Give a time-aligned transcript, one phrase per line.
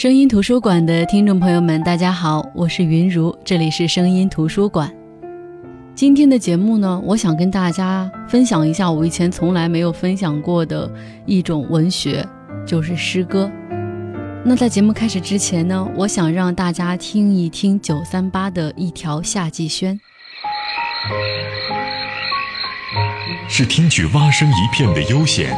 [0.00, 4.90] 声音图书馆的听众朋友们，大家好，我是云如，这里是声音图书馆。
[5.94, 10.90] 今天的节目呢，我想跟大家分享一下我以前从来没有分享过的
[11.26, 12.26] 一种文学，
[12.66, 13.52] 就是诗歌。
[14.42, 20.00] 那在节目开始之前呢，我想让大家听一听九三八的一条夏季轩。
[23.50, 25.54] 是听取蛙声一片的悠闲，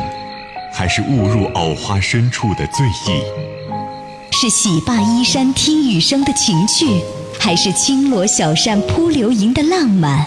[0.74, 3.52] 还是误入藕花深处的醉意？
[4.42, 7.00] 是洗罢衣衫听雨声的情趣，
[7.38, 10.27] 还是轻罗小扇扑流萤的浪漫？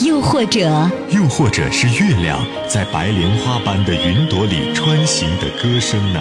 [0.00, 6.20] 又或者，又或者是月亮在白莲花般的云朵里穿行的歌声呢？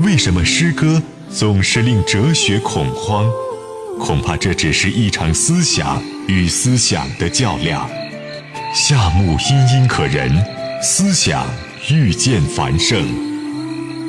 [0.00, 1.00] 为什么诗歌
[1.32, 3.24] 总是令哲学恐慌？
[4.00, 7.88] 恐怕这只是一场思想与思想的较量。
[8.74, 10.44] 夏木殷殷可人，
[10.82, 11.46] 思想。
[11.90, 13.02] 遇见繁盛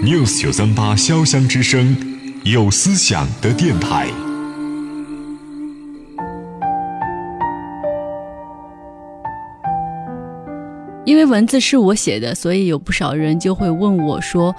[0.03, 1.95] ，news 九三八潇湘之声，
[2.44, 4.09] 有思想的电台。
[11.05, 14.53] 因为文字是我写的，所以有不少人就会问我说，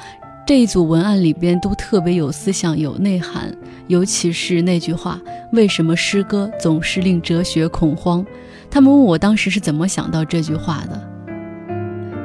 [0.46, 3.54] 这一组文案里边都特别有思想、有内涵，
[3.88, 5.20] 尤其是那句话
[5.52, 8.24] ：“为什么诗歌总是令哲学恐慌？”
[8.70, 11.09] 他们问我当时是怎么想到这句话的。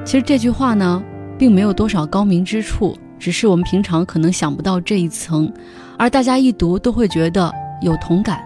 [0.05, 1.03] 其实这句话呢，
[1.35, 5.51] 并没有多少高明之处，只是我们平常可能想不到这一层，
[5.97, 8.39] 而大家一读都会觉得有同感。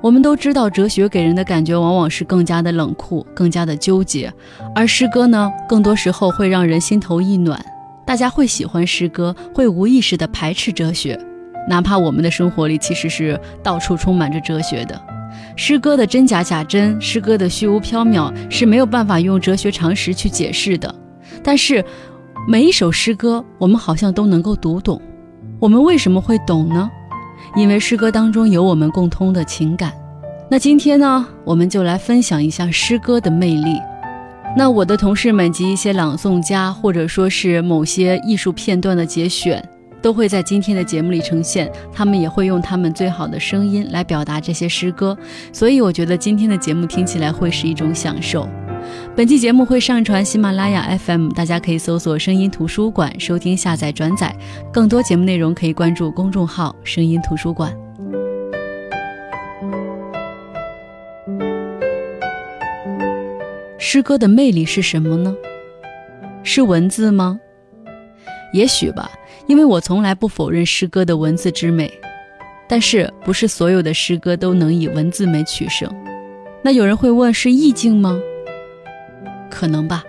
[0.00, 4.32] 我们都知道，哲学给人的感觉往往是更加的冷酷，更加的纠结，
[4.74, 7.62] 而诗歌呢，更多时候会让人心头一暖。
[8.06, 11.20] 大家会喜欢诗歌，会无意识的排斥哲学，
[11.68, 14.98] 哪怕我们的生活里其实是到处充满着哲学的。
[15.56, 20.94] 诗歌的真假假真，诗歌的虚无缥缈是没有办法用哲学常识去解释的。
[21.42, 21.84] 但是，
[22.48, 25.00] 每一首诗歌，我们好像都能够读懂。
[25.58, 26.90] 我们为什么会懂呢？
[27.56, 29.92] 因为诗歌当中有我们共通的情感。
[30.50, 33.78] 那今天呢，我们就来分享一下诗歌的魅力。
[34.56, 39.66] 那我的同事们及一些朗诵家，或者说是某些艺术片段的节选。
[40.02, 45.16] 都会在今天的节目里呈现，他们也会用他们最好的声音来表达这些诗歌，
[45.52, 48.48] 所以我觉得今天的节目听起来会是一种享受。
[49.14, 54.34] 本期节目会上传喜马拉雅 FM，大家可以搜索“声音图书馆”收听、下载、转载。
[54.72, 57.72] 更多节目内容可以关注公众号“声音图书馆”。
[63.78, 65.34] 诗歌的魅力是什么呢？
[66.42, 67.38] 是文字吗？
[68.52, 69.08] 也许吧。
[69.52, 71.92] 因为我从来不否认诗歌的文字之美，
[72.66, 75.94] 但是不是所有的诗歌都能以文字美取胜。
[76.62, 78.18] 那有人会问，是意境吗？
[79.50, 80.02] 可能吧，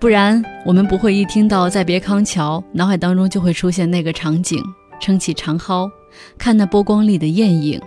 [0.00, 4.58] 不然我们不会一听到《再别康桥》，脑海当中就会出现那个场景：
[4.98, 5.90] 撑起长蒿，
[6.38, 7.78] 看那波光里的艳影，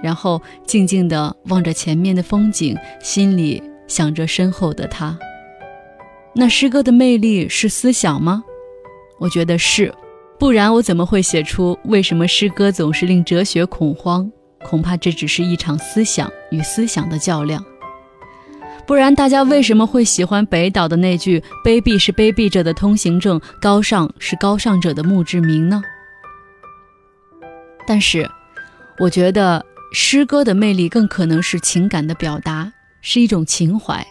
[0.00, 5.18] 然后静静地望着前面的风景，心里想着身后的他。
[6.32, 8.44] 那诗歌的魅力是思想吗？
[9.18, 9.92] 我觉得是。
[10.38, 14.30] 不然我怎么会写出为什么诗歌总是令哲学恐慌？
[14.62, 17.64] 恐怕这只是一场思想与思想的较量。
[18.86, 25.82] 不然大家为什么会喜欢北岛的那句“卑鄙是卑鄙者的通行证，高尚是高尚者的墓志铭”呢？
[27.86, 28.28] 但是，
[28.98, 32.72] 我觉得诗歌的魅力更可能是情感的表达，
[33.02, 34.06] 是一种情怀。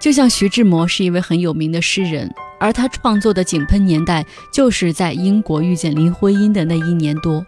[0.00, 2.32] 就像徐志摩是一位很有名的诗人。
[2.60, 7.44] 而他创作的《井喷》年代，就是在英国遇见林徽因的那一年多，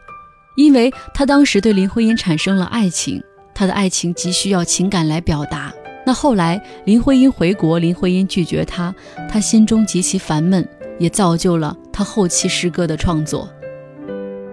[0.57, 3.23] 因为他当时对林徽因产生了爱情，
[3.55, 5.73] 他的爱情急需要情感来表达。
[6.07, 8.95] 那后来林徽因回国，林徽因拒绝他，
[9.29, 10.67] 他心中极其烦闷，
[10.99, 13.49] 也造就了他后期诗歌的创作。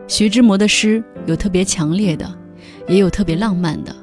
[0.07, 2.29] 徐志摩的诗有特别强烈的，
[2.88, 3.95] 也有特别浪漫的，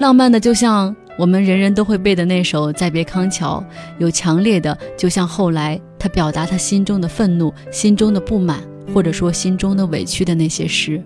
[0.00, 0.94] 浪漫的就像。
[1.16, 3.64] 我们人人都会背的那首《再别康桥》，
[3.98, 8.60] 有强烈的，就像后来他表达他心中的愤怒、心中的不满，
[8.92, 11.00] 或者说心中的委屈的那些诗。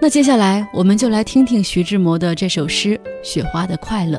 [0.00, 2.90] 那接下来我们就来听听徐志摩的这首诗
[3.22, 4.18] 《雪花的快乐》。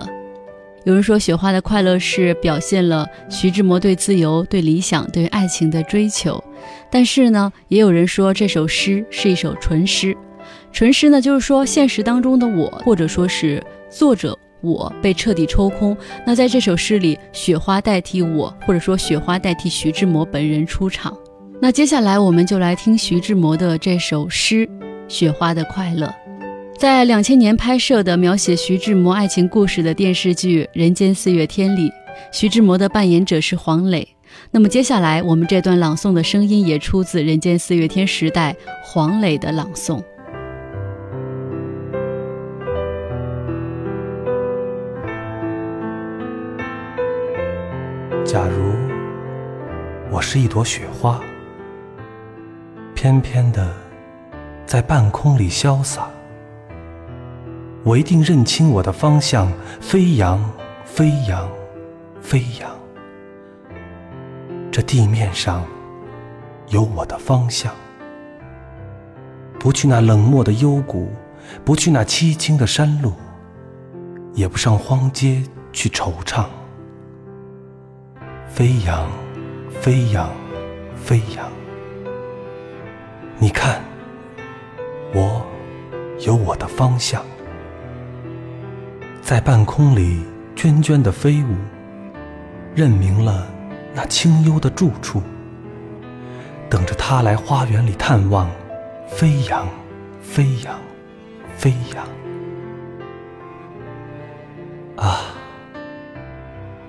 [0.85, 6.43] 有人说，《雪花的快乐》是表现了徐志摩对自由、对理想、对爱情的追求，
[6.89, 10.17] 但是呢，也有人说这首诗是一首纯诗。
[10.71, 14.37] 纯诗呢，就是说现实当中的我，或者说是作者。
[14.61, 15.95] 我被彻底抽空。
[16.25, 21.15] 那在这首诗里，雪花代替我，或者说雪花代替徐志摩本人出场。
[21.61, 24.65] 那接下来我们就来听徐志摩的这首诗
[25.07, 26.07] 《雪花的快乐》。
[26.77, 31.91] 在两千年拍摄的描写徐志摩爱情故事的电视剧《人间四月天》里，
[32.31, 34.07] 徐志摩的扮演者是黄磊。
[34.51, 40.01] 那么接下来我们这段朗诵的声音也出自《人间四月天》时代黄磊的朗诵。
[48.31, 48.75] 假如
[50.11, 51.19] 我是一朵雪花，
[52.93, 53.73] 翩翩的
[54.67, 56.07] 在半空里潇洒，
[57.83, 60.47] 我一定认清我的方向，飞扬，
[60.85, 61.49] 飞扬，
[62.21, 62.69] 飞扬。
[64.69, 65.65] 这地面上
[66.67, 67.73] 有我的方向，
[69.59, 71.11] 不去那冷漠的幽谷，
[71.65, 73.13] 不去那凄清的山路，
[74.35, 75.43] 也不上荒街
[75.73, 76.45] 去惆怅。
[78.59, 79.09] 飞扬，
[79.79, 80.29] 飞扬，
[80.93, 81.49] 飞扬。
[83.37, 83.81] 你看，
[85.13, 85.47] 我
[86.25, 87.23] 有我的方向，
[89.21, 90.25] 在半空里
[90.57, 91.55] 涓涓的飞舞，
[92.75, 93.47] 认明了
[93.93, 95.23] 那清幽的住处，
[96.69, 98.49] 等着他来花园里探望。
[99.07, 99.69] 飞扬，
[100.21, 100.77] 飞扬，
[101.55, 102.05] 飞扬。
[104.97, 105.21] 啊，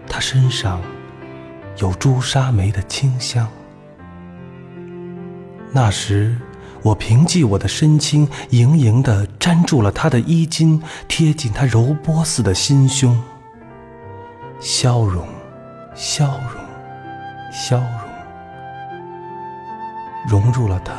[0.08, 0.80] 他身上。
[1.80, 3.48] 有朱砂梅的清香。
[5.72, 6.36] 那时，
[6.82, 13.18] 我凭借我的身轻，盈盈地粘住了他的衣襟，贴近他柔波似的心胸。
[14.58, 15.26] 消融，
[15.94, 16.62] 消融，
[17.50, 17.78] 消
[20.28, 20.92] 融，融入了他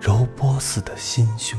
[0.00, 1.58] 柔波似的心胸。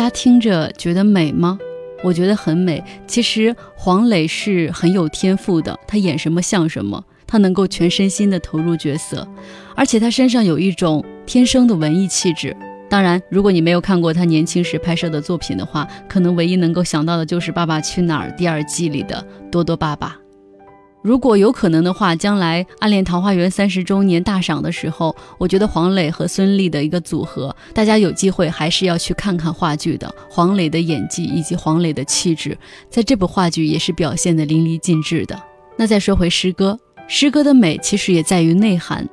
[0.00, 1.58] 家听着觉得美吗？
[2.02, 2.82] 我觉得很美。
[3.06, 9.28] 其实黄磊是很有天赋的，他演什么像什么，他能够全身心的投入角色，
[9.76, 12.56] 而且他身上有一种天生的文艺气质。
[12.88, 20.16] 当然，如果你没有看过他年轻时拍摄的作品的话，可能唯一能够想到的就是《爸爸去哪儿》第二季里的多多爸爸。
[21.02, 30.14] 如果有可能的话，将来《暗恋桃花源》三十周年大赏的时候，我觉得黄磊和孙俪的一个组合，大家有机会还是要去看看话剧的。
[30.28, 32.56] 黄磊的演技以及黄磊的气质，
[32.90, 35.42] 在这部话剧也是表现的淋漓尽致的。
[35.78, 39.08] 那再说回诗歌，诗歌的美其实也在于内涵。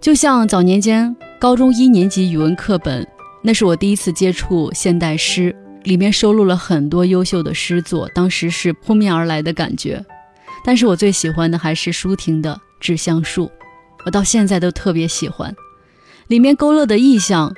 [0.00, 3.06] 就像早年间高中一年级语文课本，
[3.42, 5.54] 那是我第一次接触现代诗，
[5.84, 10.02] 里面收录了很多优秀的诗作，当时是扑面而来的感觉。
[10.64, 13.46] 但是我最喜欢的还是舒婷的《致橡树》，
[14.04, 15.54] 我到现在都特别喜欢，
[16.28, 17.54] 里面勾勒的意象、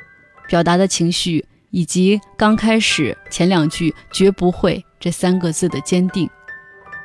[0.48, 6.28] 表达的情绪，以及刚开始前两句“绝不会”这三个字的坚定，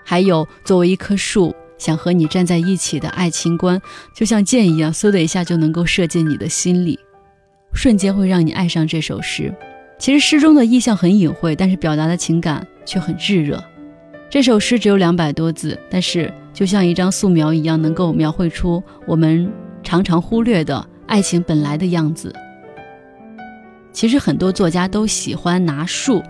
[0.06, 3.81] 还有作为一棵树想和你站在一起的爱情观，
[4.13, 7.00] 就像箭一样，嗖的一下就能够射进你的心里，
[7.74, 9.54] 瞬间会让你爱上这首诗。
[9.98, 13.62] 其实诗中的意象很隐晦，但是表达的情感却很炙热。
[14.30, 22.31] 这首诗只有两百多字，但是就像一张素描一样，能够描绘出我们常常忽略的爱情本来的样子。
[23.92, 26.22] 其实很多作家都喜欢拿树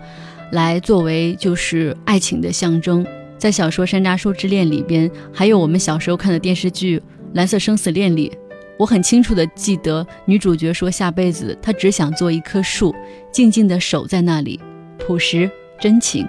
[0.53, 3.05] 来作为就是爱情的象征，
[3.37, 6.97] 在小说《山楂树之恋》里边，还有我们小时候看的电视剧
[7.33, 8.31] 《蓝色生死恋》里，
[8.77, 12.95] 我很清楚的记得女主角说下辈子她只想做一棵树，
[13.29, 14.57] 静静的守在那里，
[14.97, 15.51] 朴实
[15.81, 16.25] 真情。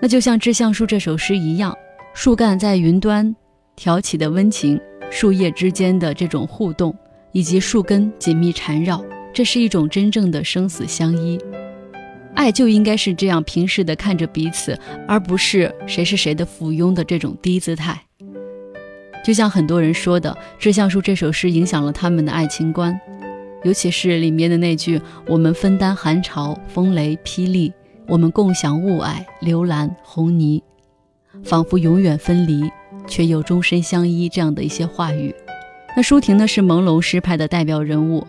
[0.00, 1.76] 那就像《致橡树》这首诗一样，
[2.14, 3.34] 树干在云端
[3.74, 4.78] 挑起的温情，
[5.10, 6.94] 树叶之间的这种互动，
[7.32, 11.38] 以及树根紧密缠绕，这是一种真正的生死相依。
[12.34, 17.98] 爱就应该是这样平视的看着彼此，而不是谁是谁的附庸的这种低姿态。
[19.24, 23.00] 就像很多人说的，《致橡树》这首诗影响了他们的爱情观，
[23.64, 27.72] 尤其是里面的那句“我们分担寒潮、风雷、霹雳”。
[28.08, 30.62] 我们共享雾霭、流岚、红泥，
[31.44, 32.70] 仿佛永远分离，
[33.08, 34.28] 却又终身相依。
[34.28, 35.34] 这样的一些话语。
[35.96, 38.26] 那舒婷呢，是朦胧诗派的代表人物。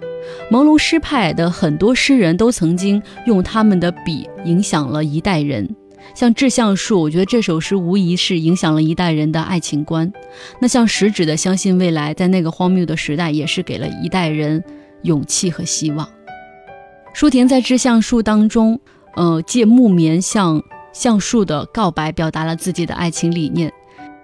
[0.50, 5.76] 朦胧诗派的很多诗人都曾经用他们的笔影响了一代人。
[6.16, 10.12] 像《致橡树》，我觉得这首诗无疑是影响了一代人的爱情观。
[10.60, 14.64] 那像食指的《相信未来》，在那个荒谬的时代，也是给了一代人
[15.04, 16.08] 勇气和希望。
[17.14, 18.80] 舒婷在《致橡树》当中。
[19.18, 23.74] 呃，借木棉向橡树的告白，表达了自己的爱情理念。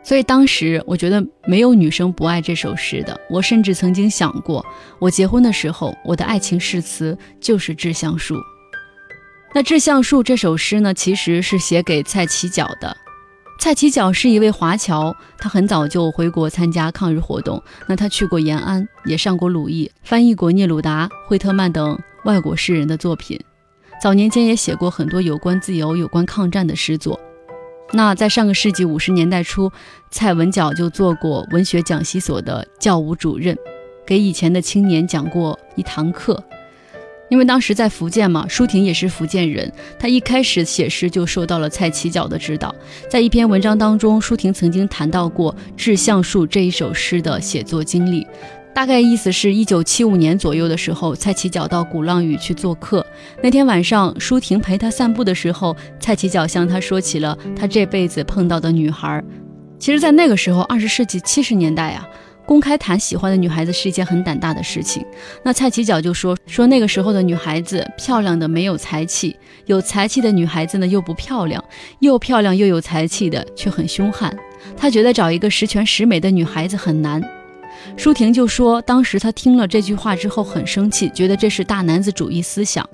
[0.03, 3.19] 所以当时我觉得没有女生不爱这首诗的。
[3.29, 4.63] 我甚至曾经想过，
[4.99, 8.35] 我结婚的时候，我的爱情誓词就是《致橡树》。
[9.55, 12.95] 那《致橡树》这首诗呢，其实是写给蔡启角的。
[13.59, 17.63] 蔡启角是一位华侨，他很早就回国参加抗日活动。
[17.87, 23.39] 那他去过延安，也上过鲁艺，翻译过聂鲁达、惠特曼等外国诗人的作品。
[24.03, 27.17] 早年间也写过很多有关自由、有关抗战的诗作。
[27.93, 29.71] 那在上个世纪五十年代初，
[30.11, 33.57] 蔡文角就做过文学讲习所的教务主任，
[34.05, 36.43] 给以前的青年讲过一堂课。
[37.29, 42.75] 因为当时在福建嘛，舒婷也是福建人，她一开始写诗就受到了蔡其角的指导。
[43.09, 48.27] 在一篇文章当中，舒婷曾经谈到过《致橡树》这一首诗的写作经历，
[48.73, 53.05] 大概意思是一九七五年左右的时候，蔡其角到鼓浪屿去做客。
[53.41, 59.23] 那天晚上，舒婷陪他散步的时候，蔡其角向他说起了他这辈子碰到的女孩。
[59.77, 62.07] 其实，在那个时候，二十世纪七十年代啊。
[62.45, 65.01] 公开谈喜欢的女孩子是一件很胆大的事情。
[65.45, 69.33] 那蔡其角就说说那个时候的女孩子漂亮的没有才气，
[69.65, 71.63] 有才气的女孩子呢又不漂亮，
[71.99, 74.37] 又漂亮又有才气的却很凶悍。
[74.75, 77.23] 他觉得找一个十全十美的女孩子很难。
[77.97, 82.87] 舒婷就说，当时她听了这句话之后很生气，觉得这是大男子主义思想，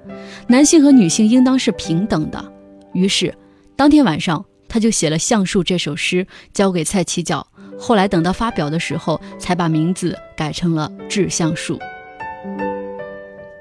[0.48, 2.54] 男性和女性应当是平等的。
[2.94, 3.34] 于是
[3.76, 7.46] 当天晚上，他就写了《橡树》这首诗，交给蔡其角。
[7.78, 11.78] 后来等到发表的时候，才把名字改成了《致橡树》。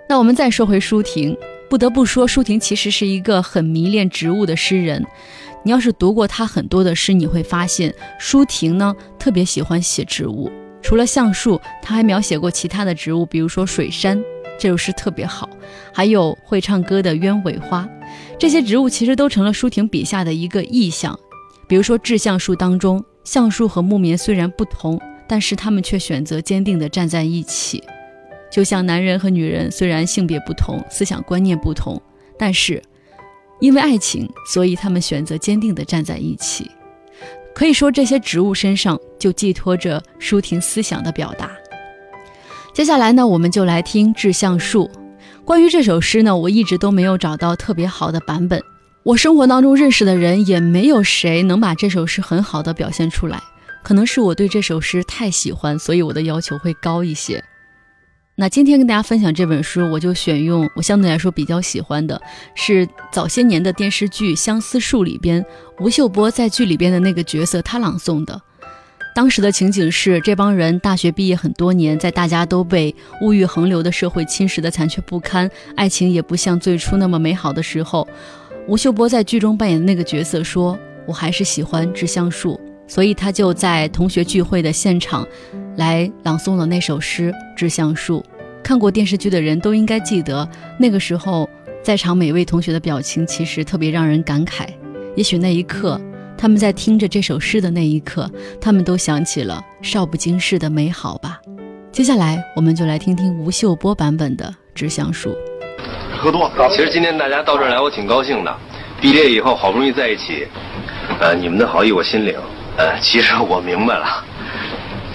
[0.09, 1.37] 那我们再说回舒婷，
[1.71, 5.07] 不得不说，舒婷其实是一个很迷恋植物的诗人。
[5.63, 10.51] 你要是读过她很多的诗，你会发现，舒婷呢特别喜欢写植物。
[10.83, 14.23] 除了橡树，他还描写过其他的植物，比如说水杉，
[14.59, 15.49] 这首诗特别好。
[15.93, 17.89] 还有会唱歌的鸢尾花，
[18.39, 21.19] 这些植物其实都成了舒婷笔下的一个意象。
[21.67, 23.05] 比如说《致橡树》当中。
[23.25, 27.85] 橡树和木棉虽然不同，但是他们却选择坚定地站在一起。
[28.51, 32.01] 就像男人和女人虽然性别不同，思想观念不同，
[32.39, 32.83] 但是
[33.61, 36.71] 因为爱情，所以他们选择坚定地站在一起。
[37.55, 41.51] 可以说，这些植物身上就寄托着舒婷思想的表达。
[42.73, 44.85] 接下来呢，我们就来听《致橡树》。
[45.45, 48.63] 关于这首诗呢，我一直都没有找到特别好的版本。
[49.03, 53.41] 我生活当中认识的人也没有谁能把这首诗很好的表现出来，
[53.83, 57.43] 可能是我对这首诗太喜欢，所以我的要求会高一些。
[58.37, 62.21] 那今天跟大家分享这本书，我就选用我相对来说比较喜欢的，
[62.55, 65.45] 是早些年的电视剧《相思树》里边
[65.81, 68.41] 吴秀波在剧里边的那个角色他朗诵的。
[69.19, 78.07] 当时的情景是，这帮人大学毕业很多年，在大家都被物欲横流的社会侵蚀的残缺不堪，爱情也不像最初那么美好的时候。
[78.69, 85.27] 吴秀波在剧中扮演的那个角色说：“我还是喜欢致橡树，所以他就在同学聚会的现场，
[85.75, 88.21] 来朗诵了那首诗《致橡树》。
[88.63, 90.49] 看过电视剧的人都应该记得，
[90.79, 91.51] 那个时候
[91.83, 94.69] 在场每位同学的表情其实特别让人感慨。
[95.17, 96.01] 也许那一刻，
[96.39, 98.31] 他们在听着这首诗的那一刻，
[98.61, 101.41] 他们都想起了少不经事的美好吧。
[101.91, 105.31] 接下来，我们就来听听吴秀波版本的《致橡树》。”
[106.17, 108.57] 喝多，其实今天大家到这儿来，我挺高兴的。
[109.01, 110.47] 毕业以后好不容易在一起，
[111.21, 112.37] 呃，你们的好意我心领。
[112.77, 114.25] 呃，其实我明白了，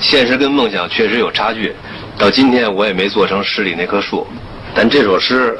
[0.01, 1.73] 现实跟梦想确实有差距。
[2.17, 4.27] 到今天我也没做成诗里那棵树，
[4.75, 5.57] 但这首诗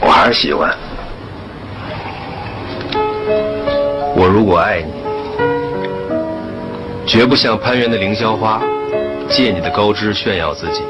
[0.00, 0.72] 我还是喜欢。
[4.20, 4.92] 我如果爱你，
[7.06, 8.60] 绝不像攀援的凌霄花，
[9.30, 10.82] 借你的高枝炫耀自己。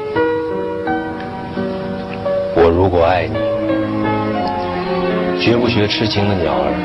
[2.53, 3.37] 我如果爱你。
[5.39, 6.75] 绝不学痴情的鸟儿，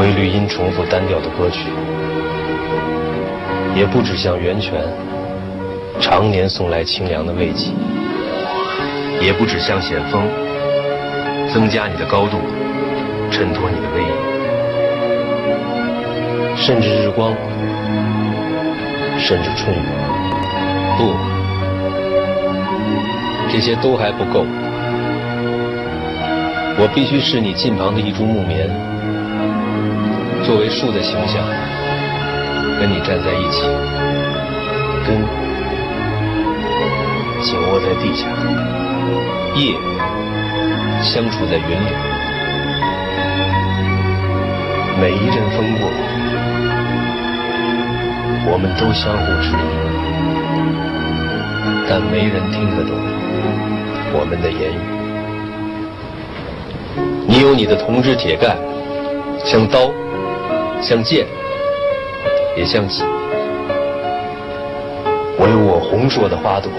[0.00, 1.60] 为绿荫重复单调的歌曲；
[3.76, 4.82] 也不止像源泉，
[6.00, 7.70] 常年送来清凉的慰藉；
[9.22, 10.24] 也不止像险峰，
[11.54, 12.38] 增加你的高度，
[13.30, 14.27] 衬托你的威严；
[16.60, 17.34] 甚至日光，
[19.18, 19.82] 甚至春雨。
[20.98, 21.14] 不，
[23.50, 24.44] 这些都还不够。
[26.80, 28.68] 我必须是你近旁的一株木棉，
[30.44, 31.42] 作为树的形象，
[32.78, 33.62] 跟你站在一起，
[35.06, 35.16] 根
[37.42, 38.28] 紧握在地下，
[39.56, 39.74] 叶
[41.02, 41.90] 相处在云里。
[45.00, 45.88] 每一阵风过，
[48.50, 49.54] 我们都相互质疑，
[51.88, 52.96] 但没人听得懂
[54.14, 54.80] 我们的言语。
[57.26, 58.56] 你有你的铜枝铁干，
[59.44, 59.92] 像刀，
[60.80, 61.26] 像剑，
[62.56, 63.04] 也像戟。
[65.36, 66.72] 我有我红硕的花朵，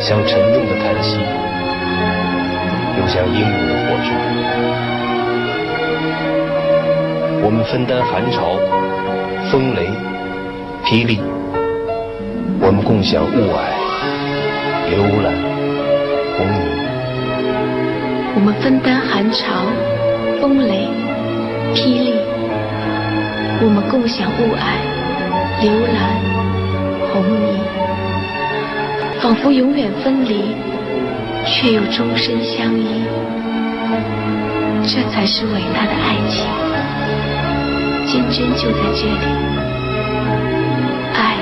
[0.00, 1.20] 像沉重的叹息，
[2.98, 4.10] 又像英勇的火炬。
[7.42, 8.58] 我们分担寒潮、
[9.50, 9.90] 风雷、
[10.84, 11.18] 霹雳，
[12.60, 13.66] 我们共享雾霭、
[14.88, 15.34] 流岚、
[16.38, 16.54] 红霓。
[18.36, 19.66] 我们分担寒潮、
[20.40, 20.86] 风雷、
[21.74, 22.14] 霹雳，
[23.60, 24.62] 我们共享雾霭、
[25.60, 25.98] 流岚、
[27.12, 27.58] 红霓，
[29.20, 30.54] 仿佛永远分离，
[31.44, 33.02] 却又终身相依。
[34.84, 36.46] 这才是伟大的爱情，
[38.10, 39.24] 坚贞就在这里。
[41.14, 41.36] 爱，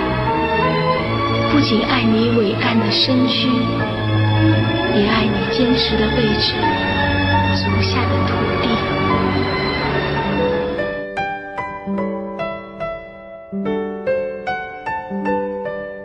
[1.50, 3.48] 不仅爱你伟岸的身躯。
[4.94, 6.52] 也爱你坚持的位置，
[7.56, 8.68] 足下的土地。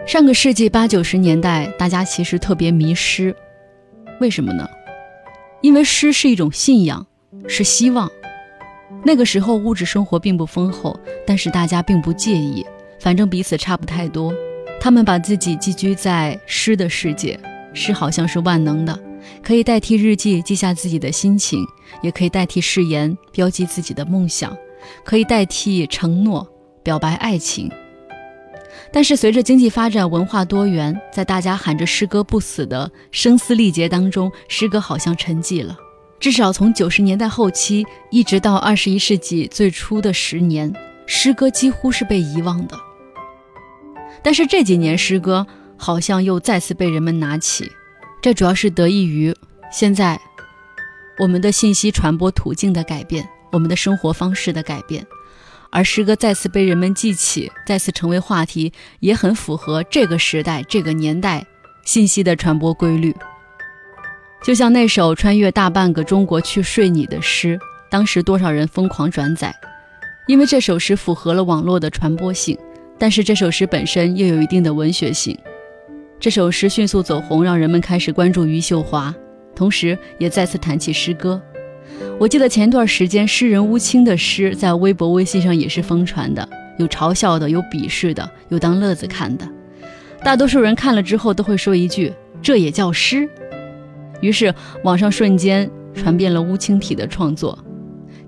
[0.07, 3.35] 上个世纪八九十年代，大家其实特别迷诗，
[4.21, 4.65] 为什么呢？
[5.61, 7.05] 因为诗是一种信仰，
[7.49, 8.09] 是希望。
[9.01, 12.65] 那个时候物质生活并不丰厚，但是大家并不介意，
[12.99, 14.33] 反正彼此差不太多。
[14.81, 17.39] 他们把自己寄居在诗的世界。
[17.73, 18.99] 诗好像是万能的，
[19.41, 21.65] 可以代替日记记下自己的心情，
[22.03, 24.55] 也可以代替誓言标记自己的梦想，
[25.03, 26.47] 可以代替承诺
[26.83, 27.71] 表白爱情。
[28.91, 35.75] 但是随着经济发展、文化多元，在大家喊着诗歌不死的声嘶力竭当中，诗歌好像沉寂了。
[36.23, 40.73] 至少从九十年代后期一直到二十一世纪最初的十年，
[41.05, 42.79] 诗歌几乎是被遗忘的。
[44.23, 45.45] 但是这几年诗歌。
[45.75, 47.69] 好像又再次被人们拿起，
[48.21, 49.35] 这主要是得益于
[49.69, 50.17] 现在
[51.19, 55.05] 我们的信息传播途径的改变，我们的生活方式的改变，
[55.71, 61.45] 而诗歌再次被人们记起，再次成为话题，也很符合这个时代、这个年代
[61.83, 63.13] 信息的传播规律。
[64.43, 67.57] 就像那首《穿越大半个中国去睡你》的诗，
[67.89, 69.55] 当时多少人疯狂转载，
[70.27, 72.57] 因为这首诗符合了网络的传播性，
[72.99, 75.37] 但是这首诗本身又有一定的文学性。
[76.19, 79.15] 这首诗迅速走红，让人们开始关注余秀华，
[79.55, 81.41] 同时也再次谈起诗歌。
[82.19, 89.47] 我记得前段时间诗人乌青的诗在微博、微信上也是疯传的，有嘲笑的，有鄙视的，有当乐子看的。
[90.21, 92.11] 大多数人看了之后都会说一句
[92.43, 93.29] ：“这也叫诗？”
[94.23, 94.55] 于是
[94.85, 97.59] 网上瞬间传遍了乌青体的创作，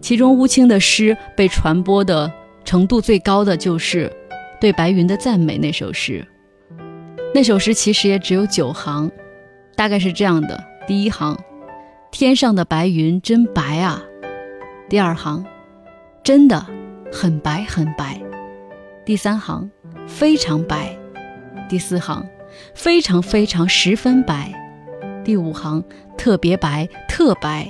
[0.01, 2.29] 其中乌青的诗被传播的
[2.65, 4.11] 程度最高的就是
[4.59, 6.23] 对白云的赞美那首诗。
[7.33, 9.09] 那首诗其实也只有九行，
[9.73, 11.37] 大概是这样的：第一行，
[12.11, 14.03] 天上的白云真白啊；
[14.89, 15.45] 第二行，
[16.21, 16.65] 真的
[17.09, 18.19] 很白很白；
[19.05, 19.71] 第三行，
[20.07, 20.97] 非常白；
[21.69, 22.27] 第四行，
[22.73, 24.51] 非常非常十分白；
[25.25, 25.83] 第五行，
[26.15, 27.65] 特别白特白；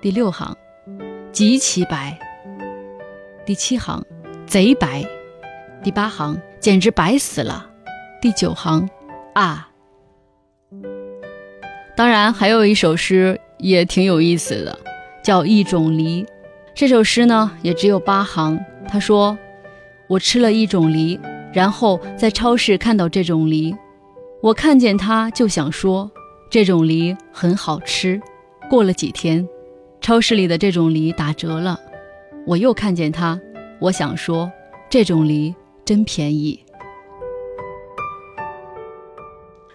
[0.00, 0.56] 第六行，
[1.30, 2.18] 极其白；
[3.46, 4.04] 第七行，
[4.48, 5.06] 贼白；
[5.80, 7.70] 第八行，简直白死了。
[8.20, 8.90] 第九行，
[9.32, 9.70] 啊，
[11.96, 14.76] 当然还有一首诗也挺有意思的，
[15.22, 16.24] 叫《一种梨》。
[16.74, 18.58] 这首诗呢也只有八行。
[18.88, 19.38] 他说
[20.10, 21.20] ：“我吃了一种梨，
[21.52, 23.72] 然后在超市看到这种梨，
[24.42, 26.10] 我看见它就想说
[26.52, 28.20] 这种梨很好吃。
[28.68, 29.48] 过了几天，
[30.02, 31.80] 超市里的这种梨打折了，
[32.46, 33.40] 我又看见它，
[33.80, 34.52] 我想说
[34.90, 36.62] 这种梨真便宜。”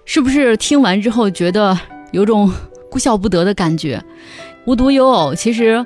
[0.06, 1.76] 是不是听完之后觉得
[2.12, 2.54] 有种
[2.92, 4.00] 哭笑不得的感觉？
[4.68, 5.84] 无独有偶，其实，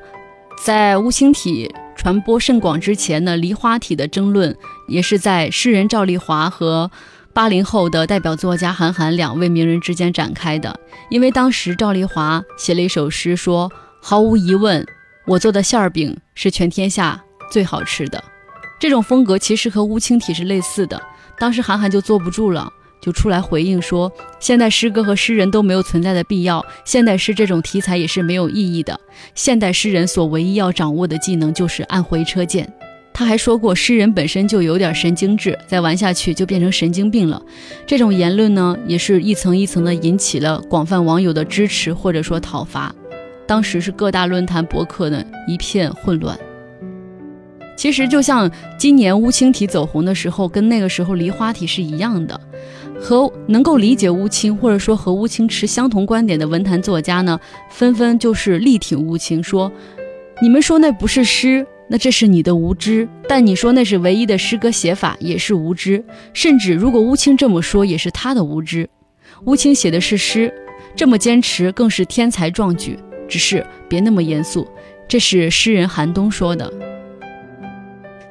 [0.62, 4.58] 在乌青体传播甚广之前呢，梨花体的争论
[4.90, 6.92] 也是在诗人赵丽华和
[7.34, 10.80] 八零后的代表作家韩寒两位名人之间展开的。
[11.10, 14.86] 因为当时赵丽华写了一首诗，说：“毫无疑问，
[15.26, 18.24] 我做的馅儿饼是全天下最好吃的。”
[18.80, 21.02] 这种风格其实和乌青体是类似的。
[21.38, 22.72] 当时韩寒就坐不住了。
[23.02, 29.00] 就出来回应说，现代诗歌和诗人都没有存在的必要，现代诗这种题材也是没有意义的。
[29.34, 32.72] 现代诗人所唯一要掌握的技能就是按回车键。
[33.14, 37.42] 他还说过，诗人本身就有点神经质，再玩下去就变成神经病了。
[37.86, 42.94] 这种言论呢，也是一层一层的引起了广泛网友的支持或者说讨伐。
[43.46, 46.38] 当时是各大论坛博客呢一片混乱。
[47.76, 52.40] 其实就像今年乌青体走红的时候，跟那个时候梨花体是一样的。
[53.04, 57.40] 和能够理解乌青，或者说和乌青持相同观点的文坛作家呢，
[57.72, 59.72] 纷纷就是力挺乌青，说
[60.40, 66.02] ：“你们说那不是诗，那这是你的无知；但你说那是唯一的诗歌写法，也是无知。
[66.34, 68.90] 甚至如果乌青这么说，也是他的无知。
[69.44, 70.54] 乌青写的是诗，
[70.96, 72.98] 这么坚持更是天才壮举。
[73.28, 74.66] 只是别那么严肃。”
[75.06, 76.72] 这是诗人韩东说的。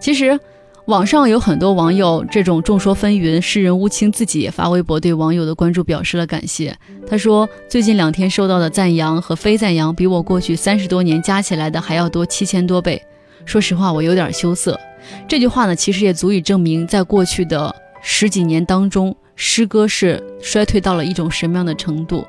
[0.01, 0.41] 其实。
[0.87, 6.77] 网上有很多网友这种众说纷纭，诗人乌青自己也发微博对网友的关注表示了感谢。
[7.07, 13.01] 他说：“最近两天收到的赞扬和非赞扬，比我过去三十多年加起来的还要多七千多倍。
[13.45, 14.79] 说实话，我有点羞涩。”
[15.27, 22.27] 这句话呢，其实也足以证明，在过去的十几年当中，诗歌是衰退到了一种什么样的程度。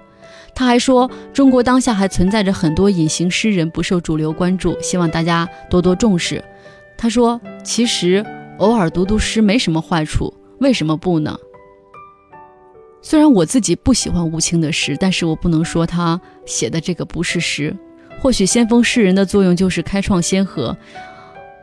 [0.53, 6.43] 他还说，中国当下还存在着很多隐形诗人不受主流关注，希望大家多多重视。
[6.97, 8.25] 他说：“其实。”
[8.57, 11.35] 偶尔读读诗没什么坏处，为什么不呢？
[13.01, 17.75] 虽然我自己不喜欢吴清的诗，但是我不能说他写的这个不是诗。
[18.21, 20.77] 或许先锋诗人的作用就是开创先河，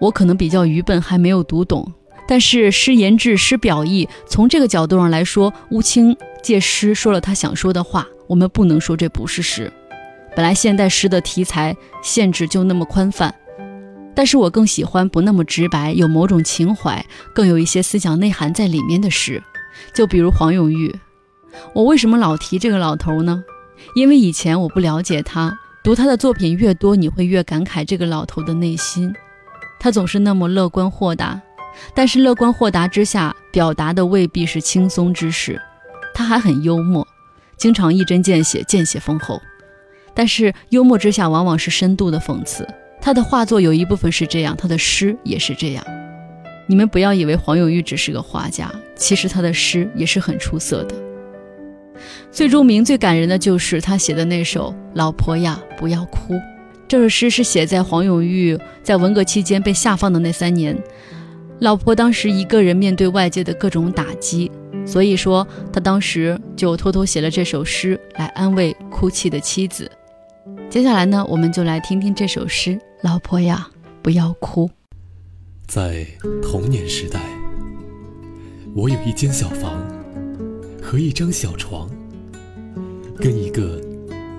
[0.01, 1.93] 我可能比较愚笨，还没有读懂。
[2.27, 9.73] 但是诗言志，诗表意，从这个角度上来说，乌青借诗说了他想说的话，我们不能说这不是诗。
[10.35, 13.33] 本来现代诗的题材限制就那么宽泛。
[14.15, 19.41] 但是我更喜欢不那么直白，有某种情怀，更有一些思想内涵在里面的诗。
[19.95, 20.93] 就比如黄永玉，
[21.73, 23.45] 我为什么老提这个老头呢？
[23.95, 25.57] 因为以前我不了解他，
[25.89, 29.11] 读他的作品越多，你会越感慨这个老头的内心。
[29.81, 31.41] 他总是那么乐观豁达，
[31.95, 35.59] 但是乐观豁达之下表达的未必是轻松之事。
[36.15, 37.09] 他还很幽默，
[37.57, 39.41] 经常一针见血，见血封喉。
[40.13, 42.69] 但是幽默之下往往是深度的讽刺。
[43.01, 45.83] 他的画作有一部分是这样，他的诗也是这样。
[46.67, 50.95] 你们不要以为黄永玉只是个画家，其实他的诗也是很出色的。
[52.31, 56.35] 最著名、最感人的就是他写的那首《老婆呀，不要哭》。
[56.87, 60.77] 这首诗是写在黄永玉在文革期间被下放的那三年，
[61.61, 64.51] 老婆当时一个人面对外界的各种打击，
[64.87, 69.91] 所以说他当时就偷偷写了这首诗来安慰哭泣的妻子。
[70.71, 72.79] 接下来呢，我们就来听听这首诗。
[73.03, 73.69] 老婆呀，
[74.03, 74.71] 不要哭。
[75.67, 76.07] 在
[76.43, 77.21] 童年时代，
[78.75, 79.83] 我有一间小房
[80.83, 81.89] 和一张小床，
[83.21, 83.81] 跟一个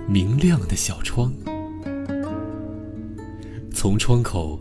[0.07, 1.33] 明亮的小窗。
[3.73, 4.59] 从窗口，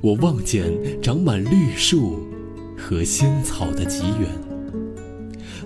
[0.00, 2.18] 我望见长满绿树
[2.76, 4.28] 和仙草的极远，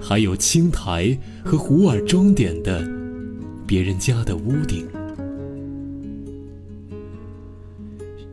[0.00, 2.86] 还有青苔和糊儿装点的
[3.66, 4.86] 别人家的屋顶。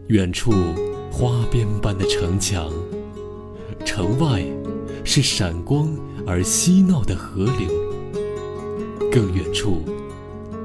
[0.07, 0.51] 远处
[1.09, 2.69] 花边般的城墙，
[3.85, 4.43] 城外
[5.05, 5.89] 是闪光
[6.27, 7.82] 而嬉闹的河流，
[9.13, 9.83] 更远处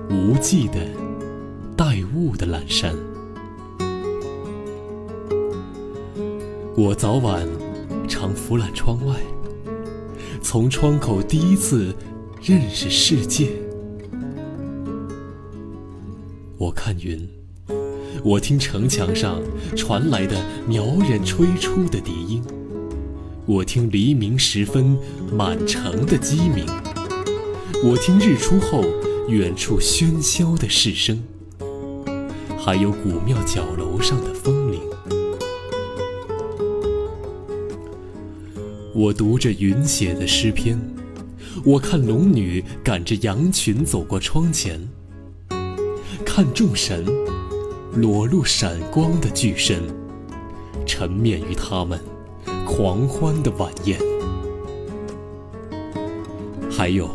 [0.09, 0.77] 无际的
[1.77, 2.95] 带雾的阑珊。
[6.75, 7.47] 我早晚
[8.09, 9.17] 常俯览窗外，
[10.41, 11.95] 从窗口第一次
[12.43, 13.51] 认识世界。
[16.57, 17.29] 我看云。
[18.25, 19.43] 我听城墙上
[19.77, 20.35] 传来的
[20.67, 22.43] 袅人吹出的笛音，
[23.45, 24.97] 我听黎明时分
[25.31, 26.65] 满城的鸡鸣，
[27.85, 28.85] 我听日出后
[29.29, 31.23] 远处喧嚣的市声，
[32.59, 34.81] 还有古庙角楼上的风铃。
[38.93, 40.77] 我读着云写的诗篇，
[41.65, 44.89] 我看龙女赶着羊群走过窗前，
[46.25, 47.07] 看众神。
[47.95, 49.83] 裸露闪光的巨身，
[50.87, 51.99] 沉湎于他们
[52.67, 53.99] 狂欢的晚宴。
[56.71, 57.09] 还有，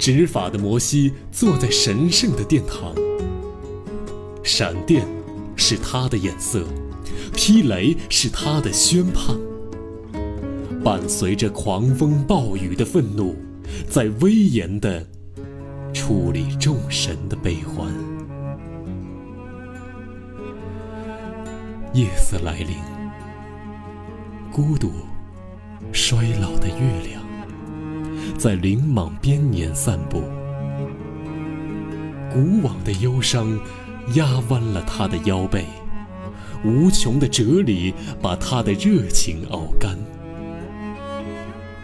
[0.00, 2.94] 执法的摩西坐在神圣的殿堂，
[4.42, 5.06] 闪电
[5.56, 6.64] 是他的眼色，
[7.34, 9.36] 霹雷是他的宣判，
[10.82, 13.36] 伴随着狂风暴雨的愤怒，
[13.90, 15.06] 在威严地
[15.92, 17.92] 处理众神的悲欢。
[21.92, 22.74] 夜色来临，
[24.50, 24.90] 孤独、
[25.92, 27.19] 衰老的月亮。
[28.40, 30.22] 在林莽边沿散步，
[32.32, 33.60] 古往的忧伤
[34.14, 35.66] 压弯了他的腰背，
[36.64, 39.94] 无穷的哲理把他的热情熬干。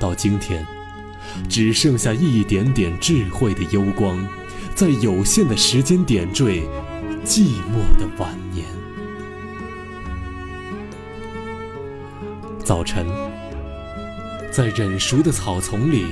[0.01, 0.67] 到今天，
[1.47, 4.19] 只剩下一点点智慧的幽光，
[4.75, 6.63] 在有限的时间点缀
[7.23, 8.65] 寂寞的晚年。
[12.65, 13.07] 早晨，
[14.51, 16.07] 在稔熟的草丛里，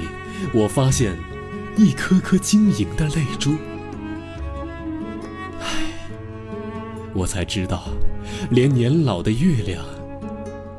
[0.52, 1.16] 我发现
[1.76, 3.52] 一颗颗晶莹的泪珠。
[5.61, 5.85] 唉，
[7.12, 7.88] 我才知道，
[8.50, 9.85] 连年老的月亮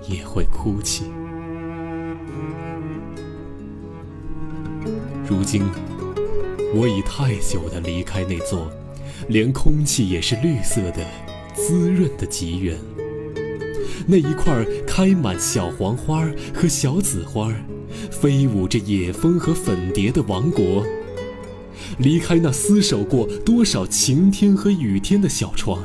[0.08, 1.06] 也会哭泣。
[5.28, 5.64] 如今，
[6.74, 8.72] 我已太久的离开那座，
[9.28, 11.06] 连空气也是绿色的、
[11.54, 12.78] 滋润的极远。
[14.08, 17.52] 那一块开满小黄花和小紫花，
[18.22, 20.86] 飞舞着野蜂和粉蝶的王国。
[22.00, 25.80] 离开那厮守过多少晴天和雨天的小窗，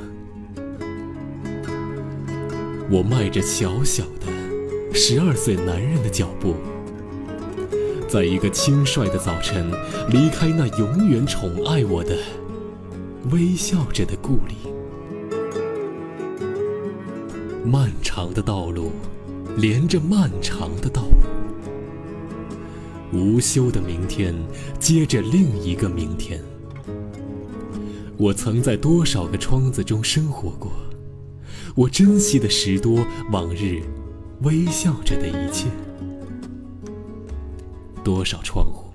[2.91, 6.55] 我迈着小小的十二岁男人的脚步，
[8.09, 9.71] 在一个轻率的早晨，
[10.11, 12.17] 离开那永远宠爱我的、
[13.31, 14.55] 微笑着的故里。
[17.65, 18.91] 漫长的道路，
[19.57, 21.03] 连着漫长的道。
[23.13, 24.35] 无休的明天，
[24.79, 26.41] 接着另一个明天。
[28.17, 30.71] 我曾在多少个窗子中生活过，
[31.75, 33.83] 我珍惜的十多往日
[34.43, 35.67] 微笑着的一切。
[38.05, 38.93] 多少窗户，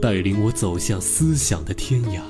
[0.00, 2.20] 带领我走向思想的天涯。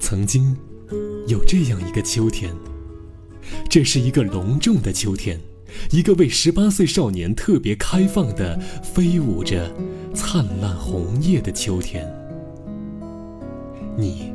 [0.00, 0.56] 曾经，
[1.26, 2.52] 有这样一个秋天，
[3.70, 5.40] 这是一个隆重的秋天。
[5.90, 9.70] 一个为十八岁少年特别开放的、飞舞着
[10.14, 12.06] 灿烂红叶的秋天，
[13.96, 14.32] 你，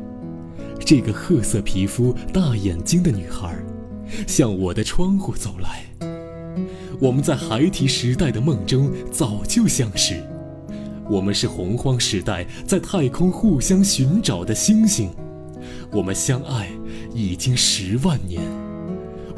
[0.80, 3.56] 这个褐色皮肤、大眼睛的女孩，
[4.28, 5.86] 向我的窗户走来。
[7.00, 10.15] 我们在孩提时代的梦中早就相识，
[11.08, 15.12] 我们是洪荒时代在太空互相寻找的星星，
[15.91, 16.69] 我们相爱
[17.13, 18.66] 已经十万年。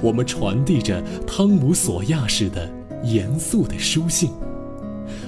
[0.01, 2.69] 我们传递着汤姆·索亚式的
[3.03, 4.31] 严肃的书信，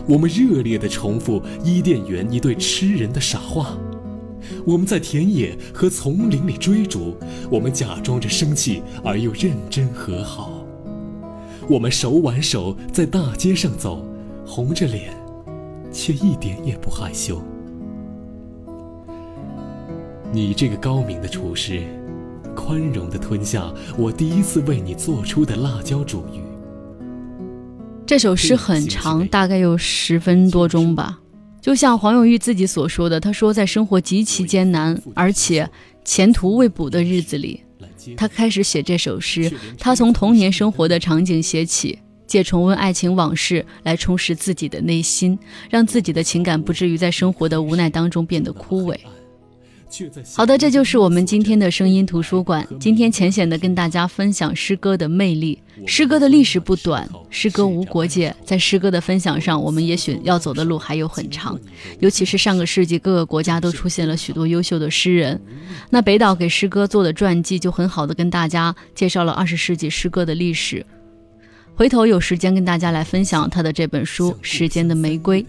[0.07, 3.77] 我们热烈地重复伊甸园一对痴人的傻话，
[4.65, 7.17] 我们在田野和丛林里追逐，
[7.49, 10.65] 我们假装着生气而又认真和好，
[11.69, 14.05] 我们手挽手在大街上走，
[14.45, 15.13] 红着脸，
[15.91, 17.41] 却一点也不害羞。
[20.31, 21.83] 你这个高明的厨师。
[22.55, 26.41] 宽容地吞下我第一次为你做出的辣椒煮鱼。
[28.05, 31.19] 这首诗很长，大概有十分多钟吧。
[31.61, 35.69] 就像黄永玉自己所说的，他说在生活极其艰难，而且
[36.03, 37.61] 前途未卜的日子里，
[38.17, 39.51] 他开始写这首诗。
[39.77, 45.37] 他从童年生活的场景写起，借重温爱情往事来充实自己的内心，
[45.69, 48.97] 让自己的情感不至于在生活的无奈当中变得枯萎。
[50.35, 52.65] 好的，这就是我们今天的声音图书馆。
[52.79, 55.61] 今天浅显的跟大家分享诗歌的魅力。
[55.85, 58.33] 诗歌的历史不短，诗歌无国界。
[58.45, 61.59] 在诗歌的分享上，我们也许要走的路还有很长。
[61.99, 65.39] 尤其是上个世纪，各个国家都出现了许多优秀的诗人。
[65.89, 70.85] 那北岛给诗歌做的传记，就很好的跟大家介绍了二十世纪诗歌的历史。
[71.81, 75.41] 回头有时间跟大家来分享他的这本书《时间的玫瑰》。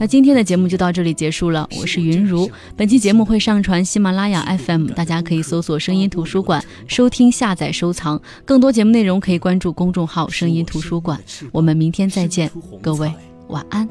[0.00, 2.50] 那今天的节目就到这里结束了，我是云如。
[2.76, 8.20] 本期节目会上传喜马拉雅 FM，大家可以搜索“声音图书馆”收听、下载、收藏。
[8.44, 11.22] 更多节目内容可以关注公众号“声音图书馆”。
[11.54, 12.50] 我们明天再见，
[12.82, 13.08] 各位
[13.46, 13.88] 晚安。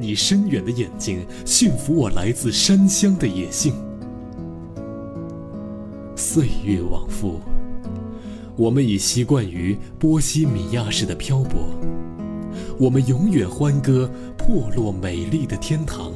[0.00, 3.74] 你深远的眼睛驯服我来自山乡的野性。
[6.16, 7.38] 岁月往复。
[8.56, 11.58] 我们已习惯于波西米亚式的漂泊，
[12.78, 16.12] 我们永远欢歌破落美丽的天堂。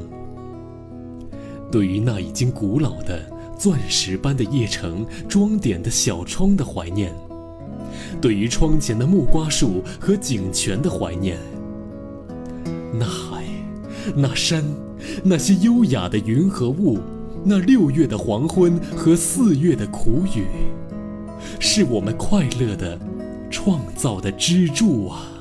[1.70, 3.20] 对于那已经古老的
[3.58, 7.12] 钻石般的夜城装点的小窗的怀念，
[8.20, 11.36] 对于窗前的木瓜树和井泉的怀念，
[12.94, 13.44] 那海，
[14.14, 14.64] 那山，
[15.24, 17.00] 那些优雅的云和雾，
[17.44, 20.46] 那六月的黄昏和四月的苦雨。
[21.60, 22.98] 是我们快乐的
[23.50, 25.37] 创造的支柱啊！